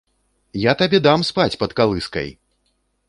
[0.61, 2.27] Я табе дам спаць пад калыскай!